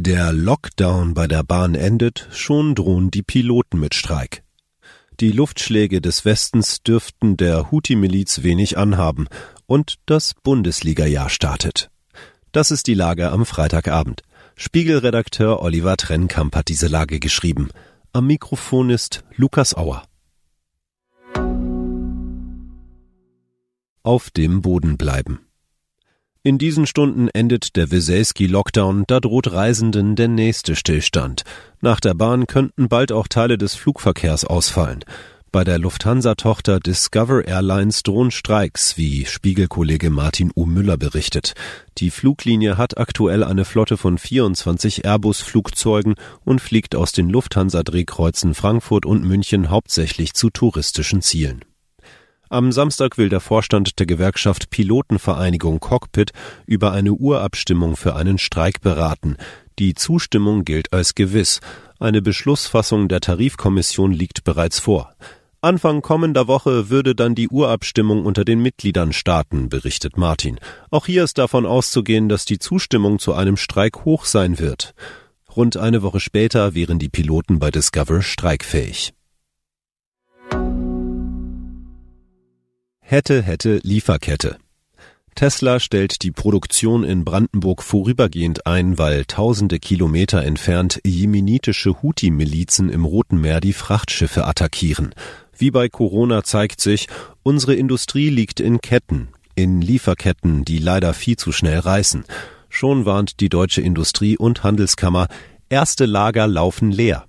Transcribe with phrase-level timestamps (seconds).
[0.00, 4.44] Der Lockdown bei der Bahn endet, schon drohen die Piloten mit Streik.
[5.18, 9.26] Die Luftschläge des Westens dürften der Houthi-Miliz wenig anhaben
[9.66, 11.90] und das Bundesliga-Jahr startet.
[12.52, 14.22] Das ist die Lage am Freitagabend.
[14.54, 17.68] Spiegelredakteur Oliver Trennkamp hat diese Lage geschrieben.
[18.12, 20.04] Am Mikrofon ist Lukas Auer.
[24.04, 25.47] Auf dem Boden bleiben.
[26.48, 31.42] In diesen Stunden endet der Weselski-Lockdown, da droht Reisenden der nächste Stillstand.
[31.82, 35.04] Nach der Bahn könnten bald auch Teile des Flugverkehrs ausfallen.
[35.52, 40.64] Bei der Lufthansa-Tochter Discover Airlines drohen Streiks, wie Spiegelkollege Martin U.
[40.64, 41.52] Müller berichtet.
[41.98, 46.14] Die Fluglinie hat aktuell eine Flotte von 24 Airbus-Flugzeugen
[46.46, 51.62] und fliegt aus den Lufthansa-Drehkreuzen Frankfurt und München hauptsächlich zu touristischen Zielen.
[52.50, 56.32] Am Samstag will der Vorstand der Gewerkschaft Pilotenvereinigung Cockpit
[56.64, 59.36] über eine Urabstimmung für einen Streik beraten.
[59.78, 61.60] Die Zustimmung gilt als gewiss.
[61.98, 65.14] Eine Beschlussfassung der Tarifkommission liegt bereits vor.
[65.60, 70.58] Anfang kommender Woche würde dann die Urabstimmung unter den Mitgliedern starten, berichtet Martin.
[70.90, 74.94] Auch hier ist davon auszugehen, dass die Zustimmung zu einem Streik hoch sein wird.
[75.54, 79.12] Rund eine Woche später wären die Piloten bei Discover streikfähig.
[83.10, 84.58] Hätte, hätte, Lieferkette.
[85.34, 93.06] Tesla stellt die Produktion in Brandenburg vorübergehend ein, weil tausende Kilometer entfernt jemenitische Houthi-Milizen im
[93.06, 95.14] Roten Meer die Frachtschiffe attackieren.
[95.56, 97.06] Wie bei Corona zeigt sich,
[97.42, 102.24] unsere Industrie liegt in Ketten, in Lieferketten, die leider viel zu schnell reißen.
[102.68, 105.28] Schon warnt die deutsche Industrie- und Handelskammer,
[105.70, 107.27] erste Lager laufen leer.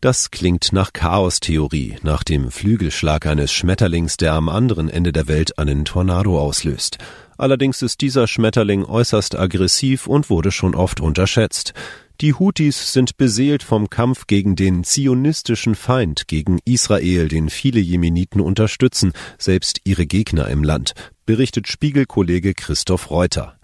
[0.00, 5.58] Das klingt nach Chaostheorie, nach dem Flügelschlag eines Schmetterlings, der am anderen Ende der Welt
[5.58, 6.98] einen Tornado auslöst.
[7.36, 11.74] Allerdings ist dieser Schmetterling äußerst aggressiv und wurde schon oft unterschätzt.
[12.20, 18.40] Die Houthis sind beseelt vom Kampf gegen den zionistischen Feind, gegen Israel, den viele Jemeniten
[18.40, 20.94] unterstützen, selbst ihre Gegner im Land,
[21.26, 23.58] berichtet Spiegelkollege Christoph Reuter.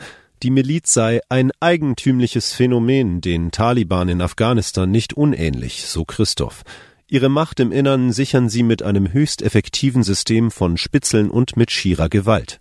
[0.45, 6.65] Die Miliz sei ein eigentümliches Phänomen, den Taliban in Afghanistan nicht unähnlich, so Christoph.
[7.09, 11.71] Ihre Macht im Innern sichern sie mit einem höchst effektiven System von Spitzeln und mit
[11.71, 12.61] schierer Gewalt.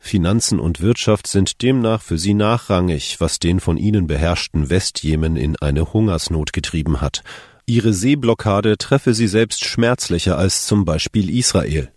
[0.00, 5.54] Finanzen und Wirtschaft sind demnach für sie nachrangig, was den von ihnen beherrschten Westjemen in
[5.54, 7.22] eine Hungersnot getrieben hat.
[7.64, 11.92] Ihre Seeblockade treffe sie selbst schmerzlicher als zum Beispiel Israel.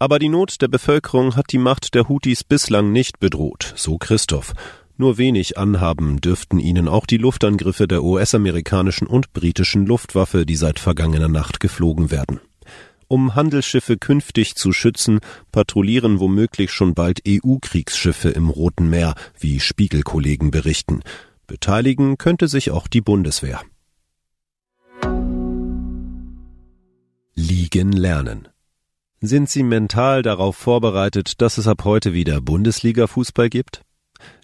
[0.00, 4.54] Aber die Not der Bevölkerung hat die Macht der Houthis bislang nicht bedroht, so Christoph.
[4.96, 10.78] Nur wenig anhaben dürften ihnen auch die Luftangriffe der US-amerikanischen und britischen Luftwaffe, die seit
[10.78, 12.40] vergangener Nacht geflogen werden.
[13.08, 15.20] Um Handelsschiffe künftig zu schützen,
[15.52, 21.02] patrouillieren womöglich schon bald EU-Kriegsschiffe im Roten Meer, wie Spiegelkollegen berichten.
[21.46, 23.60] Beteiligen könnte sich auch die Bundeswehr.
[27.34, 28.48] Liegen lernen.
[29.22, 33.82] Sind Sie mental darauf vorbereitet, dass es ab heute wieder Bundesliga-Fußball gibt?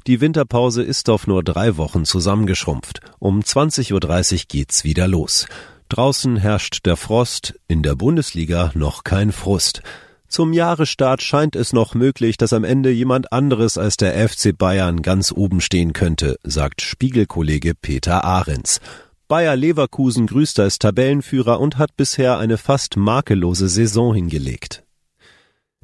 [0.07, 3.01] Die Winterpause ist auf nur drei Wochen zusammengeschrumpft.
[3.19, 5.47] Um 20.30 Uhr geht's wieder los.
[5.89, 9.81] Draußen herrscht der Frost, in der Bundesliga noch kein Frust.
[10.29, 15.01] Zum Jahresstart scheint es noch möglich, dass am Ende jemand anderes als der FC Bayern
[15.01, 18.81] ganz oben stehen könnte, sagt Spiegelkollege Peter Ahrens.
[19.29, 24.85] Bayer Leverkusen grüßt als Tabellenführer und hat bisher eine fast makellose Saison hingelegt.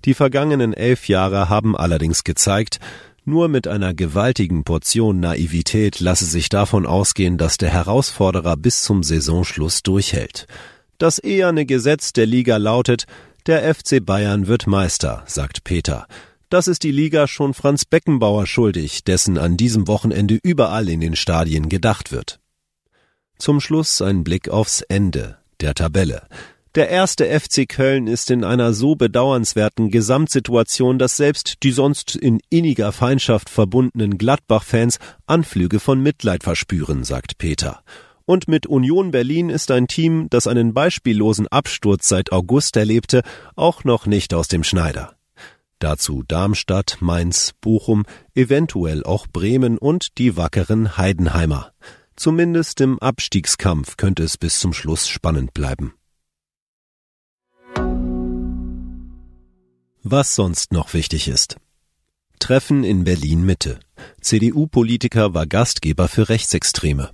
[0.04, 2.78] Die vergangenen elf Jahre haben allerdings gezeigt,
[3.24, 9.02] nur mit einer gewaltigen Portion Naivität lasse sich davon ausgehen, dass der Herausforderer bis zum
[9.02, 10.46] Saisonschluss durchhält.
[10.98, 13.06] Das eherne Gesetz der Liga lautet,
[13.46, 16.06] der FC Bayern wird Meister, sagt Peter.
[16.48, 21.16] Das ist die Liga schon Franz Beckenbauer schuldig, dessen an diesem Wochenende überall in den
[21.16, 22.41] Stadien gedacht wird.
[23.42, 26.28] Zum Schluss ein Blick aufs Ende der Tabelle.
[26.76, 32.38] Der erste FC Köln ist in einer so bedauernswerten Gesamtsituation, dass selbst die sonst in
[32.50, 37.82] inniger Feindschaft verbundenen Gladbach-Fans Anflüge von Mitleid verspüren, sagt Peter.
[38.26, 43.22] Und mit Union Berlin ist ein Team, das einen beispiellosen Absturz seit August erlebte,
[43.56, 45.16] auch noch nicht aus dem Schneider.
[45.80, 48.04] Dazu Darmstadt, Mainz, Bochum,
[48.36, 51.72] eventuell auch Bremen und die wackeren Heidenheimer.
[52.16, 55.94] Zumindest im Abstiegskampf könnte es bis zum Schluss spannend bleiben.
[60.02, 61.56] Was sonst noch wichtig ist.
[62.38, 63.78] Treffen in Berlin Mitte.
[64.20, 67.10] CDU-Politiker war Gastgeber für Rechtsextreme.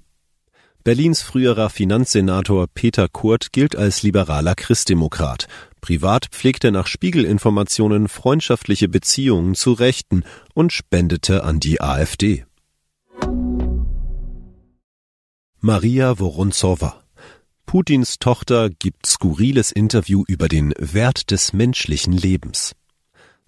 [0.85, 5.47] Berlins früherer Finanzsenator Peter Kurt gilt als liberaler Christdemokrat.
[5.83, 10.25] Privat pflegte nach Spiegelinformationen freundschaftliche Beziehungen zu Rechten
[10.55, 12.47] und spendete an die AfD.
[15.61, 17.03] Maria Woronzowa.
[17.67, 22.77] Putins Tochter gibt skurriles Interview über den Wert des menschlichen Lebens.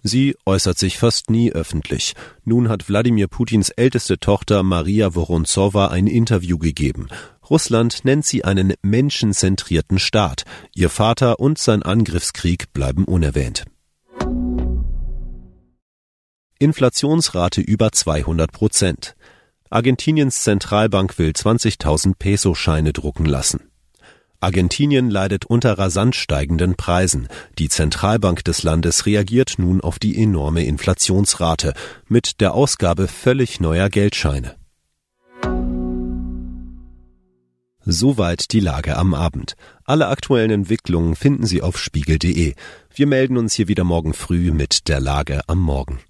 [0.03, 2.13] Sie äußert sich fast nie öffentlich.
[2.43, 7.07] Nun hat Wladimir Putins älteste Tochter Maria Woronzowa ein Interview gegeben.
[7.49, 10.43] Russland nennt sie einen menschenzentrierten Staat.
[10.75, 13.63] Ihr Vater und sein Angriffskrieg bleiben unerwähnt.
[16.59, 19.15] Inflationsrate über 200 Prozent.
[19.73, 23.71] Argentiniens Zentralbank will 20.000 Peso-Scheine drucken lassen.
[24.41, 27.29] Argentinien leidet unter rasant steigenden Preisen.
[27.57, 31.73] Die Zentralbank des Landes reagiert nun auf die enorme Inflationsrate
[32.09, 34.57] mit der Ausgabe völlig neuer Geldscheine.
[37.85, 39.53] Soweit die Lage am Abend.
[39.85, 42.55] Alle aktuellen Entwicklungen finden Sie auf spiegel.de.
[42.93, 46.01] Wir melden uns hier wieder morgen früh mit der Lage am Morgen.